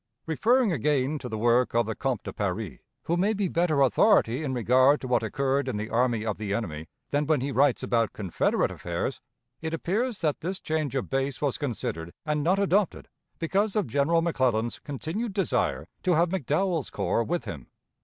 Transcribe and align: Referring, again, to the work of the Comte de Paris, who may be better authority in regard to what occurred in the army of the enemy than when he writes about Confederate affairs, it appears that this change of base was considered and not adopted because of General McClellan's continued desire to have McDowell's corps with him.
Referring, 0.25 0.71
again, 0.71 1.19
to 1.19 1.29
the 1.29 1.37
work 1.37 1.75
of 1.75 1.85
the 1.85 1.93
Comte 1.93 2.23
de 2.23 2.33
Paris, 2.33 2.79
who 3.03 3.15
may 3.15 3.33
be 3.35 3.47
better 3.47 3.81
authority 3.81 4.43
in 4.43 4.51
regard 4.51 4.99
to 4.99 5.07
what 5.07 5.21
occurred 5.21 5.67
in 5.67 5.77
the 5.77 5.91
army 5.91 6.25
of 6.25 6.39
the 6.39 6.55
enemy 6.55 6.87
than 7.11 7.27
when 7.27 7.39
he 7.41 7.51
writes 7.51 7.83
about 7.83 8.11
Confederate 8.11 8.71
affairs, 8.71 9.21
it 9.61 9.75
appears 9.75 10.21
that 10.21 10.39
this 10.39 10.59
change 10.59 10.95
of 10.95 11.07
base 11.11 11.39
was 11.39 11.59
considered 11.59 12.13
and 12.25 12.43
not 12.43 12.57
adopted 12.57 13.09
because 13.37 13.75
of 13.75 13.85
General 13.85 14.23
McClellan's 14.23 14.79
continued 14.79 15.33
desire 15.33 15.87
to 16.01 16.13
have 16.15 16.29
McDowell's 16.29 16.89
corps 16.89 17.23
with 17.23 17.45
him. 17.45 17.67